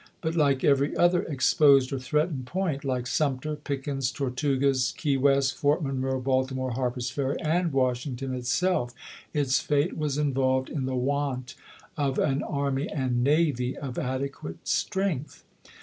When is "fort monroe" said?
5.53-6.19